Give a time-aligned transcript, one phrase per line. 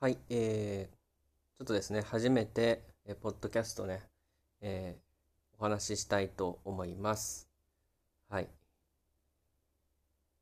[0.00, 4.00] はい、えー、ちょっとですね、初めて、えー、ポッドキャストね、
[4.60, 7.48] えー、お話ししたいと思います。
[8.28, 8.48] はい。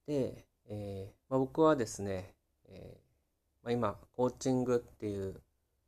[0.07, 2.35] で、えーまあ、僕はですね、
[2.69, 5.41] えーまあ、今、コーチングっていう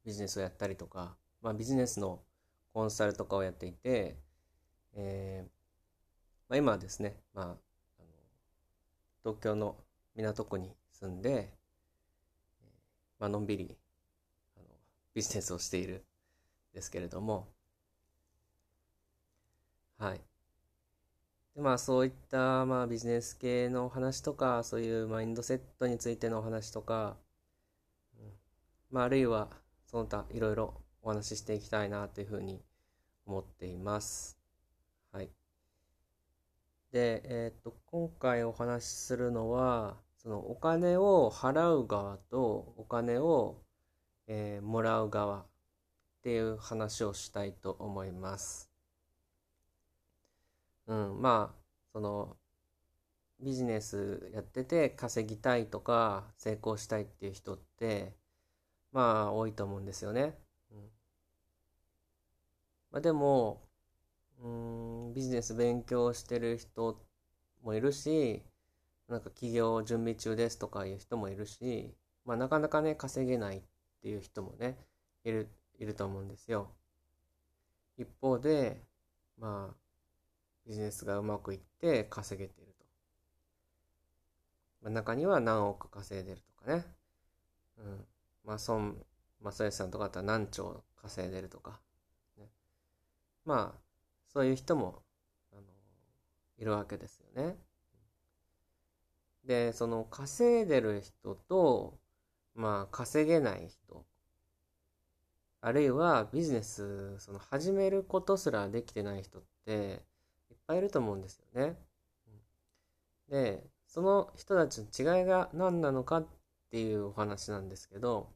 [0.02, 2.22] ビジネスをやったりとか、まあ、ビジネスの
[2.72, 4.16] コンサルとかをやっていて、
[4.94, 5.50] えー
[6.48, 7.58] まあ、今はですね、まあ、あの
[9.24, 9.76] 東京の
[10.16, 11.57] 港区に住んで、
[13.18, 13.76] まあのんびり
[14.56, 14.66] あの
[15.14, 16.04] ビジネスをしている
[16.72, 17.48] んですけれども、
[19.98, 20.20] はい。
[21.54, 27.16] でまあそういったまあビジネス系の話とか、そういうマインドセットについてのお話とか、
[28.18, 28.30] うん、
[28.90, 29.48] まああるいは
[29.86, 32.62] その他いろいろお話ししていきたいなというふうに
[33.26, 34.38] 思っています。
[35.12, 35.30] はい。
[36.92, 39.96] で、えっ、と、今回お話しするのは、
[40.28, 43.62] そのお金を払う側とお金を、
[44.26, 45.46] えー、もらう側っ
[46.22, 48.70] ていう話をしたいと思います。
[50.86, 51.58] うん、まあ
[51.94, 52.36] その
[53.40, 58.12] ビジネスやってて稼ぎたいとか成功したいっていう人って
[58.92, 60.36] まあ多いと思うんですよね。
[60.70, 60.78] うん
[62.90, 63.62] まあ、でも
[64.42, 67.00] うんビジネス勉強してる人
[67.62, 68.42] もいるし
[69.08, 73.62] なんか起業準備中ですとかいう人もいるし、まあ、なかなかね稼げないっ
[74.02, 74.76] ていう人もね
[75.24, 76.70] いるいると思うんですよ。
[77.96, 78.82] 一方で
[79.38, 79.74] まあ
[80.66, 82.84] ビジネスがうまくいって稼げていると。
[84.82, 86.84] まあ、中には何億稼いでるとかね。
[87.78, 88.04] うん。
[88.44, 88.94] まあ孫
[89.40, 91.80] 正義さんとかだったら何兆稼いでるとか。
[92.36, 92.48] ね、
[93.44, 93.80] まあ
[94.26, 95.02] そういう人も
[95.52, 95.62] あの
[96.58, 97.56] いるわけですよね。
[99.48, 101.98] で、その稼いでる人と、
[102.54, 104.04] まあ稼げない人、
[105.62, 110.02] あるいはビジネス、その始めることすらできてない人って
[110.50, 111.78] いっぱいいると思うんですよね。
[113.30, 116.26] で、その人たちの違いが何なのかっ
[116.70, 118.28] ていうお話なんですけど、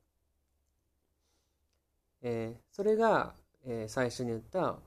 [2.23, 3.35] えー、それが、
[3.67, 4.79] えー、最初に言った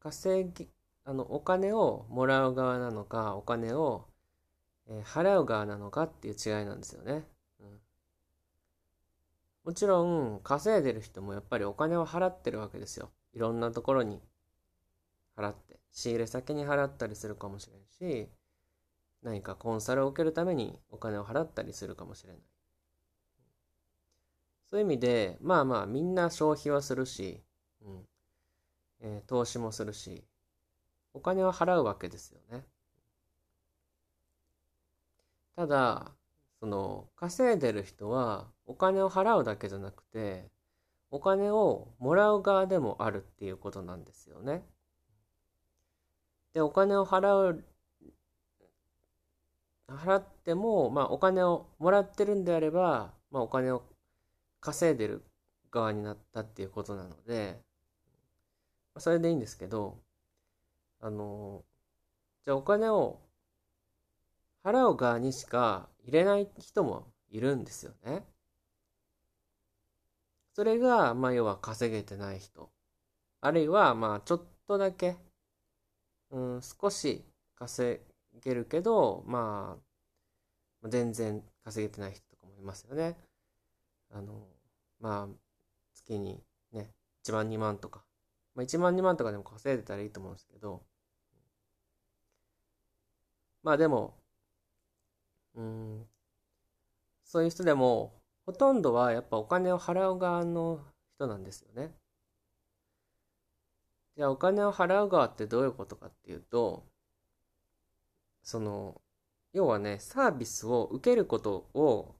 [0.00, 0.68] 稼ぎ、
[1.04, 4.11] あの、お金をもらう側なのか、お金を
[4.88, 7.24] えー、払う側なのかっていう違いなんですよね。
[7.60, 7.80] うん、
[9.64, 13.10] もちろん稼いでる人もやっぱりお金を払ってるわけですよ。
[13.32, 14.20] いろんなところに
[15.36, 15.72] 払って。
[15.92, 17.84] 仕入れ先に払ったりするかもしれん
[18.24, 18.30] し、
[19.22, 22.42] 何かコンサルを受けるためにお金を払ったりするかもしれない。
[24.70, 27.42] そういう意味で、まあまあみんな消費はするし、
[27.82, 28.08] うん
[29.00, 30.24] えー、投資もするし、
[31.12, 32.64] お金は払うわけですよね。
[35.56, 36.12] ただ、
[36.60, 40.50] その、稼いでる人はお金を払うだけじゃなくて、
[41.10, 44.64] お金をもらう側でもあるっていうことなんですよね。
[46.54, 47.64] で、お金を払う、
[49.88, 53.82] 払っても、まあお金をもらってるんであれば、まあお金を
[54.60, 55.24] 稼いでる
[55.70, 57.62] 側になったっていうことなので、
[58.98, 59.98] それでいいんですけど、
[61.00, 61.64] あの、
[62.44, 63.20] じゃあお金を
[64.64, 68.24] 払う側にしか入れない人もいるんですよね。
[70.54, 72.70] それが、まあ、要は稼げてない人。
[73.40, 75.16] あるいは、まあ、ちょっとだけ、
[76.30, 77.24] うん、少し
[77.56, 78.00] 稼
[78.42, 79.78] げるけど、ま
[80.82, 83.16] あ、全然稼げてない人とかもいますよね。
[84.10, 84.46] あの、
[85.00, 85.34] まあ、
[85.94, 86.42] 月に
[86.72, 86.90] ね、
[87.24, 88.04] 1万2万とか、
[88.54, 90.82] まあ、1万2万とかでも稼いでたらいいと思うんですけど、
[93.62, 94.21] まあでも、
[95.54, 96.06] うん、
[97.24, 98.12] そういう人でも、
[98.46, 100.80] ほとんどはやっぱお金を払う側の
[101.16, 101.94] 人なんですよね。
[104.16, 106.84] じゃあお金を払う側ってどういうことかっていうと、
[108.42, 109.00] その、
[109.52, 112.14] 要はね、サービスを受けることを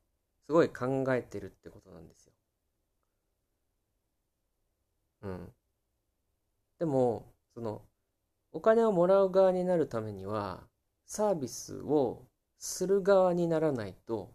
[0.46, 2.32] すごい考えてるってことなんですよ。
[5.22, 5.52] うん。
[6.78, 7.82] でも、その、
[8.52, 10.68] お金をもらう側になるためには、
[11.06, 12.26] サービスを
[12.62, 14.32] する側にならないと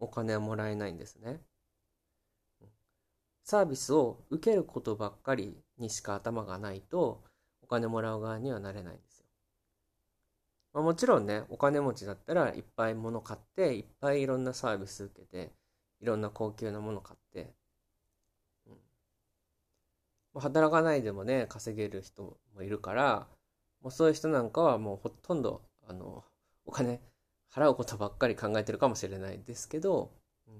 [0.00, 1.40] お金はもらえないんですね。
[3.44, 7.22] サービスを受けることばっかりにしか頭がないと
[7.62, 9.26] お金もらう側にはなれないんですよ。
[10.74, 15.52] まあ、もちろんね、お金持ちだったらいっぱい物買っていっぱいいろんなサービス受けて
[16.00, 17.54] いろんな高級なもの買って、
[20.34, 23.28] うん、働かないでもね、稼げる人もいるから、
[23.80, 26.24] もうそういう人なんかはもうほとんどあの
[26.66, 27.00] お金
[27.54, 30.10] 払うことばっかり考えてるかもしれないですけど、
[30.46, 30.54] うん、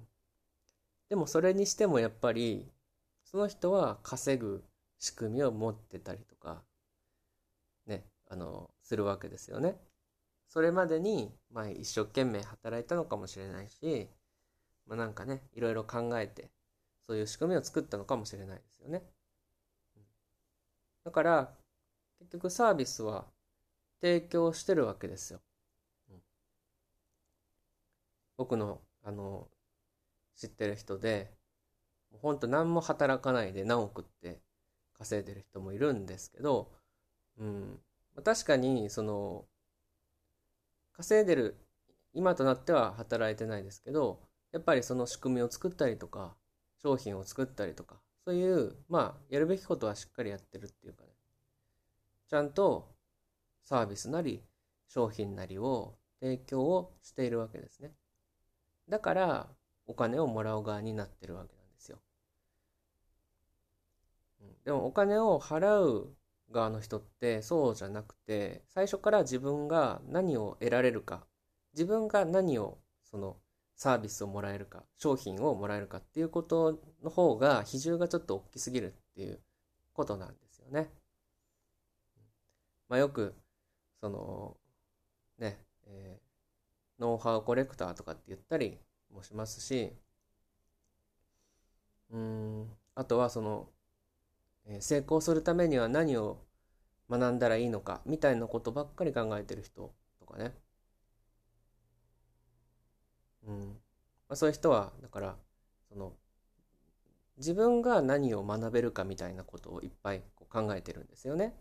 [1.08, 2.70] でもそれにしてもやっぱり
[3.24, 4.64] その人は稼ぐ
[4.98, 6.62] 仕組みを持ってたりとか
[7.86, 9.76] ねあのするわけですよね。
[10.48, 14.08] それまでに、まあ、一生懸命働いたのかもしれないし、
[14.86, 16.50] まあ、なんかねいろいろ考えて
[17.06, 19.02] そういう仕組みを作ったのかもしれないですよね。
[19.96, 20.02] うん
[21.04, 21.50] だから
[22.18, 23.26] 結局サービスは
[24.00, 25.40] 提供してるわけですよ。
[28.38, 29.46] 僕のあの
[30.34, 31.30] 知ってる人で
[32.22, 34.40] ほんと何も働かないで何億って
[34.96, 36.72] 稼いでる人もいるんですけど、
[37.38, 37.78] うん、
[38.24, 39.44] 確かにその
[40.92, 41.56] 稼いでる
[42.14, 44.20] 今となっては働いてないですけど
[44.52, 46.34] やっぱりその仕組みを作ったりとか
[46.82, 51.10] 商品を作ったりとかそういうまあやるべきことはしっかりやってるっていうかね。
[52.28, 52.94] ちゃんと
[53.64, 54.42] サービスなり
[54.86, 57.92] 商品なりを提供をしているわけですね。
[58.88, 59.48] だから
[59.86, 61.98] お金をもらう側になってるわけなんですよ。
[64.64, 66.14] でもお金を払う
[66.50, 71.26] 側の人ってそうじゃなくて最初から自分が何を得られるか
[71.74, 73.36] 自分が何をその
[73.76, 79.40] サービスをもらえるか商品をもらえるかっていうことの方が比重がちょっと大きすぎるっていう
[79.92, 80.90] ことなんですよね。
[82.88, 83.34] まあ、よく
[84.00, 84.56] その
[85.38, 86.27] ね、えー、
[86.98, 88.78] ノウハウコレクターとかって言ったり
[89.12, 89.92] もしますし
[92.10, 93.68] うんあとはその
[94.66, 96.44] え成功するためには何を
[97.10, 100.54] 学んだらいいのかみたいなことばっかり考えてる人とかね。
[103.46, 103.68] うん。
[104.28, 105.36] まあ、そういう人は、だから、
[105.88, 106.12] その、
[107.38, 111.54] 自分が何を学べるかみたいなことをいっぱいこう考えてるんですよね。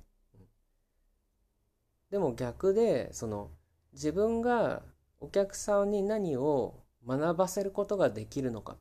[2.09, 3.49] でも逆で、その、
[3.93, 4.83] 自分が
[5.19, 8.77] お客さんに何を学ばせることができるのか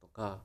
[0.00, 0.44] とか、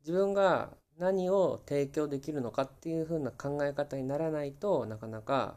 [0.00, 5.56] 自分が何を提供できるのかっていう風な考え方にならないとなかなか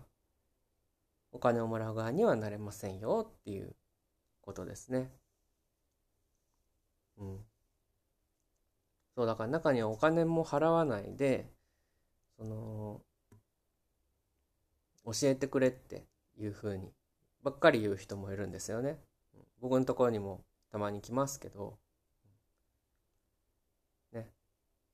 [1.32, 3.76] お金をもらう側にはなれませんよっていう
[4.42, 5.12] ことですね。
[7.18, 7.46] うん。
[9.16, 11.50] そうだから中にはお金も払わないで
[12.38, 13.02] その
[15.06, 16.06] 教えてくれって
[16.38, 16.92] いう風に
[17.46, 19.00] ばっかり言う人もいるんですよね。
[19.62, 21.78] 僕のところにもたまに来ますけど
[24.12, 24.32] ね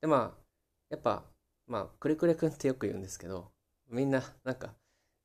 [0.00, 0.42] でまあ
[0.90, 1.24] やっぱ
[1.66, 3.50] まあくれくれくんってよく言うんですけど
[3.88, 4.74] みんななんか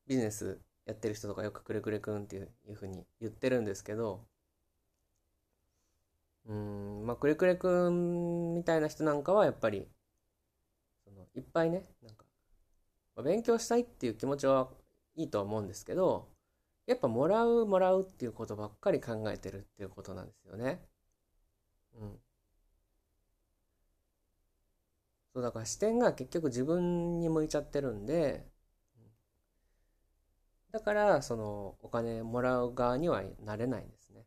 [0.06, 4.24] ビジネスやってる人とかよくくれくれくんっていうふうに言ってるんですけど
[6.46, 9.86] うんまあくれくれくんみたいな人なんかはやっぱり
[11.04, 12.24] そのいっぱいねなんか、
[13.22, 14.70] 勉強したいっていう気持ちは
[15.14, 16.28] いいとは思うんですけど
[16.88, 20.80] やっぱもらうもらうっていうことばっかり考えてるっていうことなんですよね。
[22.00, 22.18] うん。
[25.32, 28.46] そうだから視点が結局自分に向いちゃってるんで
[30.72, 34.24] だからそのお金もらう側にはなれないんですね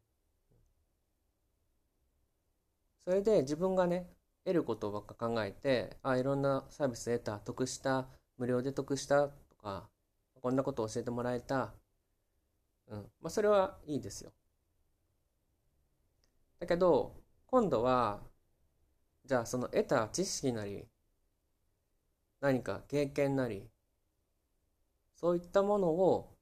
[3.06, 4.08] それで自分がね
[4.44, 9.88] 得ることばっか考えてあいろんなサービス得た得した無料で得したとか
[10.42, 11.74] こんなこと教えてもらえた
[12.92, 14.32] うんまあそれはいいですよ
[16.60, 17.14] だけど
[17.48, 18.22] 今度は
[19.26, 20.88] じゃあその得た知識なり
[22.42, 23.70] 何か経験なり
[25.16, 26.36] そういったものを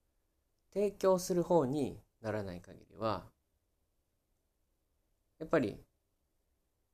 [0.74, 3.26] 提供する方にならない限りは
[5.40, 5.80] やっぱり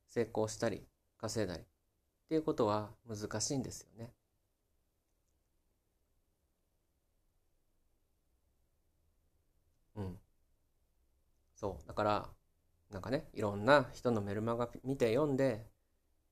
[0.08, 0.84] 成功したり
[1.16, 1.66] 稼いだりっ
[2.28, 4.12] ていうことは難しいんですよね。
[9.96, 10.18] うん。
[11.66, 11.88] そう。
[11.88, 12.28] だから、
[12.90, 15.66] なんかね、いろんな人のメルマガ見て読んで、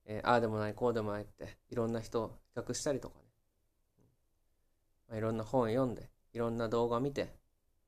[0.07, 3.25] えー、ああでもないこうでもないっていろんな人を比較したりとかね、
[5.09, 7.35] まあ、いろんな本読んでいろんな動画見て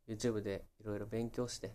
[0.08, 1.70] YouTube でいろいろ勉強して、っ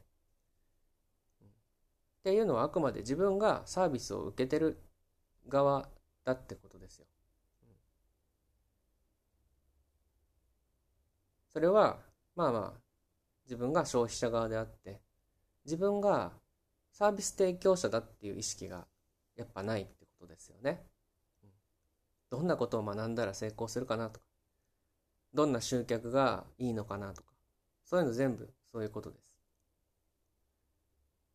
[2.24, 4.82] ていうのはあくまで自分がサービスを受けてる
[5.48, 5.88] 側
[6.26, 7.06] だってことですよ。
[11.50, 12.00] それは
[12.36, 12.82] まあまあ
[13.46, 15.02] 自分が消費者側であって
[15.66, 16.34] 自分が
[16.92, 18.88] サービス提供者だっていう意識が
[19.36, 20.86] やっぱないってことですよね。
[22.32, 24.26] どんなことを学んだら成功するかなとか、
[25.34, 27.34] どんな集客がいいのかなとか、
[27.84, 29.24] そういうの全部そういうことです。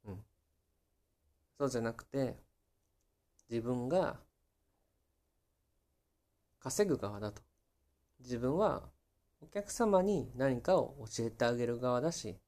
[0.06, 0.25] うん。
[1.59, 2.37] そうじゃなくて、
[3.49, 4.21] 自分が
[6.61, 7.42] 稼ぐ側だと。
[8.21, 8.90] 自分は
[9.40, 12.38] お客様に何かを教えてあげる側だし、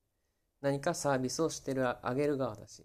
[0.61, 2.85] 何かサービスをしてるあげる側だし、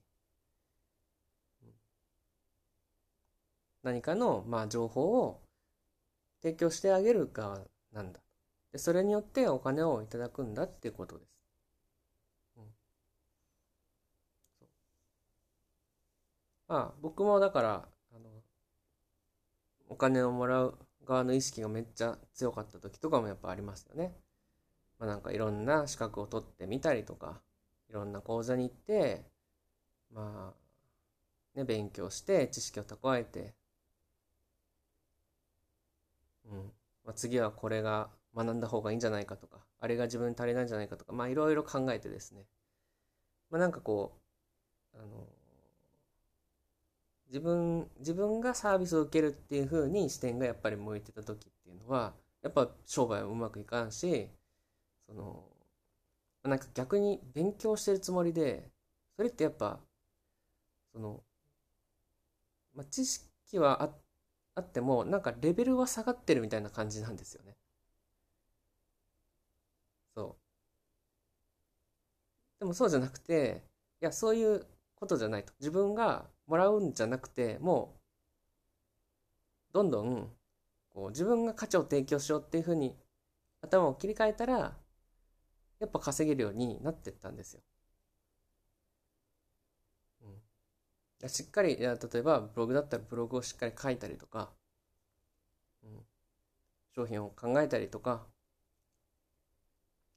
[3.83, 5.41] 何かの、まあ、情報を
[6.41, 7.59] 提供してあげる側
[7.91, 8.19] なんだ。
[8.71, 11.29] でそれによってお金をいただくんだっていうことです、
[12.57, 12.63] うん、
[16.67, 18.29] まあ僕もだからあの
[19.89, 24.15] お金をもらう側の意識がめっちゃ強かった時とかもやっぱありますよね。
[24.97, 27.41] まあ、なんかいろんな資格を取ってみたりとか。
[27.93, 29.21] いろんな講座に行って
[30.11, 30.51] ま
[31.55, 33.53] あね勉強して知識を蓄えて、
[36.49, 36.57] うん
[37.05, 42.45] まあ、次はこれが学んだ方がいいんじゃないかとかあれが自分に足りないんじゃないかとかまあいろいろ考えてですね。
[43.51, 44.17] まあなんかこ
[44.95, 45.27] うあの
[47.27, 54.29] 自分自分がサービスを受けるっていう風に視点がやっぱり向いてた時っていうのはやっぱ商売はうまくいかんし
[55.05, 55.43] その
[56.43, 58.69] なんか逆に勉強してるつもりで
[59.17, 59.79] それってやっぱ
[60.93, 61.23] その、
[62.75, 63.95] まあ、知識はあ
[64.55, 67.55] あってもなんかレベルは下がってるみたいな感じなんですよね。
[70.15, 70.35] そう。
[72.59, 73.63] でもそうじゃなくて
[74.01, 77.95] いやそういうことじゃないと自分がもらうんじゃなくても
[79.71, 80.31] うどんどん
[80.89, 82.95] こう自分が価値を提供しようっていうふうに
[83.61, 84.77] 頭を切り替えたら
[85.83, 87.61] やっぱ稼げるようになってったんですよ。
[91.21, 94.49] うん、しっかり例えばブログだったらブログをしっかり書いたりとか、
[95.83, 95.89] うん、
[96.95, 98.23] 商品を考えたりとか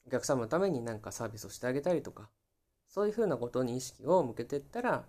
[0.07, 2.31] お客様のために何かサービスをしてあげたりとか
[2.87, 5.05] そういうふうなことに意識を向けていったらや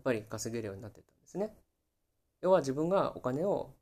[0.00, 1.56] っぱり稼げるようになってったんですね。
[2.42, 3.74] 要は自分がお金を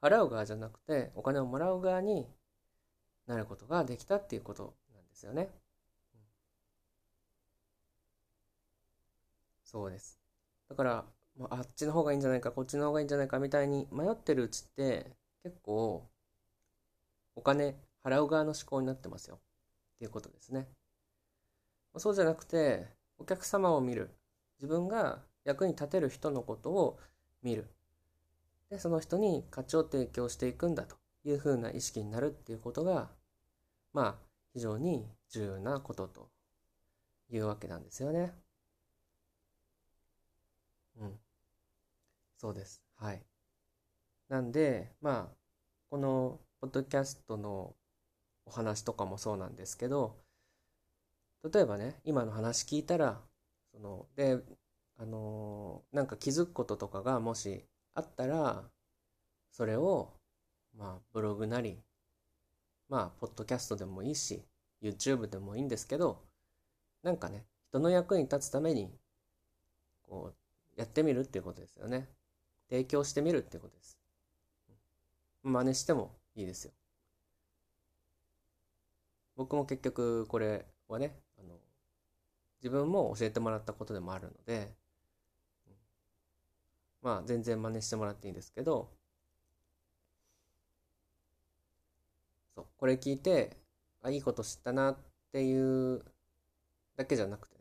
[0.00, 2.28] 払う側じゃなくてお金をもらう側に
[3.26, 5.48] なることができたっていうことなんですよね。
[9.74, 10.20] そうです。
[10.68, 11.04] だから、
[11.50, 15.10] あっちの方がいいんじゃないかこっちの方がいいんじゃないかみたいに迷ってるうちって
[15.42, 16.08] 結構
[17.36, 19.38] お金払う側の思考になってますよっ
[19.98, 20.68] ていうことですね。
[21.96, 22.86] そうじゃなくて
[23.18, 24.10] お客様を見る
[24.58, 26.98] 自分が役に立てる人のことを
[27.42, 27.68] 見る
[28.68, 33.10] でその人に価値を提供していくんだというふうな意識になるっていうことが
[33.92, 36.28] まあ非常に重要なことと
[37.30, 38.43] いうわけなんですよね。
[41.00, 41.18] うん。
[42.36, 42.80] そうです。
[42.96, 43.24] はい。
[44.28, 45.36] なんでまあ
[45.90, 47.74] このポッドキャストの
[48.46, 50.16] お話とかもそうなんですけど
[51.44, 53.20] 例えばね今の話聞いたら
[53.72, 54.38] そので
[54.96, 58.64] あのー、なんか気づくこととかがもしあったら
[59.52, 60.12] それを
[60.76, 61.78] まあブログなり
[62.88, 64.42] まあポッドキャストでもいいし
[64.82, 66.22] YouTube でもいいんですけど
[67.02, 68.92] なんかね人の役に立つために
[70.02, 70.34] こう
[70.76, 72.08] やってみるっていうことですよね。
[72.68, 73.98] 提供してみるっていうことです。
[75.42, 76.72] 真似してもいいですよ。
[79.36, 81.54] 僕も結局これはねあの
[82.62, 84.72] 自分も教えてもらったことでもあるので、
[87.02, 88.88] まあ全然真似してもらっていいんですけど
[92.54, 93.56] そうこれ聞いて
[94.02, 94.96] あいいこと知ったなっ
[95.32, 96.02] ていう
[96.96, 97.53] だけじゃなくて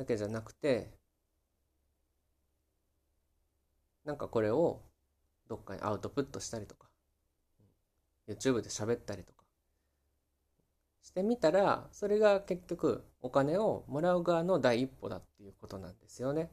[0.00, 0.90] だけじゃなくて
[4.06, 4.80] なんかこれを
[5.46, 6.88] どっかにアウトプットしたりとか
[8.26, 9.44] YouTube で喋ったりとか
[11.02, 16.50] してみたらそれが結局お金をもらう側の第一歩だっていうことなんですよね。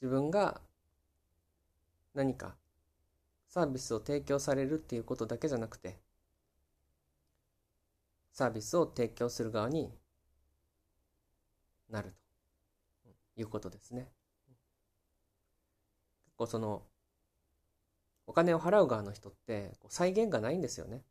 [0.00, 0.60] 自分が
[2.14, 2.54] 何か
[3.48, 5.98] サービスを提供されるっていうことだけじゃなくて
[8.30, 9.90] サービスを提供する側に
[11.94, 12.12] なる
[13.36, 14.08] ということですね。
[16.24, 16.82] 結構その
[18.26, 21.02] お金を払う側の人って再現がないんですよね。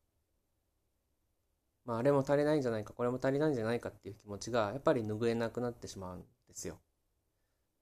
[1.85, 6.79] まあ、あれも足りないんじゃないかこれも足りないんじゃないかっていう気持ちがやっぱり拭えなくなってしまうんですよ。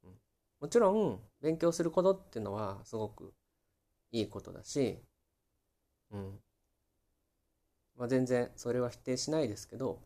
[0.03, 0.11] うん、
[0.59, 3.33] もちろん勉強することっていうのはすごく
[4.11, 4.99] いいことだし、
[6.11, 6.39] うん
[7.95, 9.99] まあ、全然それは否定しないですけど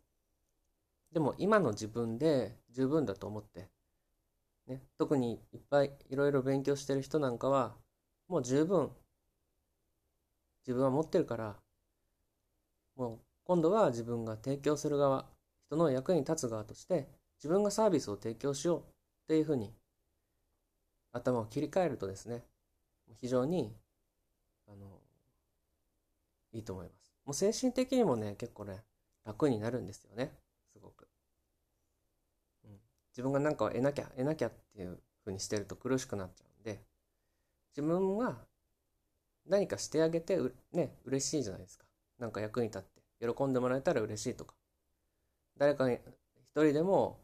[1.15, 3.69] でも今の自分で十分だと思って、
[4.67, 7.73] ね、特にいっぱいいろいろ勉強してる人なんかは
[8.27, 8.91] もう十分。
[10.67, 11.55] 自分は持ってるから。
[12.97, 15.25] もう今度は自分が提供する側
[15.67, 17.07] 人の役に立つ側として
[17.37, 18.79] 自分がサービスを提供しよう。
[18.79, 18.83] っ
[19.27, 19.71] ていうふうに
[21.13, 22.43] 頭を切り替えるとですね
[23.21, 23.73] 非常に
[24.67, 24.99] あの
[26.51, 27.13] いいと思います。
[27.23, 28.83] もう精神的にもね結構ね
[29.23, 30.33] 楽になるんですよね、
[33.15, 36.81] 自分が何かを得なきゃ得なきゃっていうふうにしてると苦しくなっちゃうんで、
[37.71, 38.35] 自分が
[39.47, 41.85] 何かしてあげてう、ね、嬉しいじゃないですか。
[42.19, 44.55] なんか役に立って喜んでもらえたら嬉しいとか。
[45.57, 45.95] 誰かに
[46.43, 47.19] 一人でも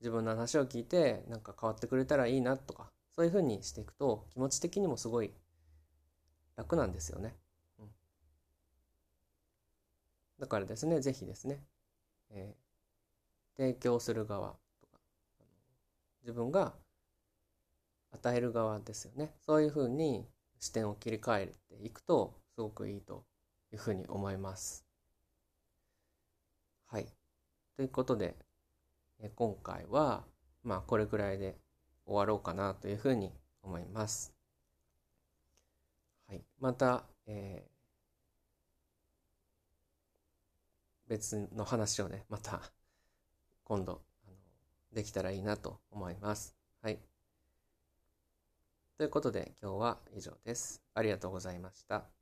[0.00, 5.32] 自分の話を聞いてなんか変わってくれたらいいなとか、そういうふうにしていくと気持ち的にもすごい
[6.56, 7.34] 楽なんですよね。
[7.78, 7.86] うん、
[10.38, 11.62] だからですね、ぜひですね、
[12.30, 14.54] えー、提供する側、
[16.22, 16.74] 自分が
[18.12, 19.34] 与える側ですよね。
[19.40, 20.26] そういうふうに
[20.60, 23.24] 視点を切り替えていくとすごくいいと
[23.72, 24.84] いうふうに思います。
[26.86, 27.06] はい。
[27.76, 28.36] ということで、
[29.34, 30.24] 今回は
[30.62, 31.56] まあこれくらいで
[32.04, 34.34] 終わろうかなというふうに思います。
[36.28, 36.42] はい。
[36.60, 42.60] また、えー、別の話をね、また
[43.64, 44.02] 今度
[44.92, 46.54] できたらいいなと思います。
[46.82, 46.98] はい。
[48.98, 50.82] ということで今日は以上です。
[50.94, 52.21] ありがとうございました。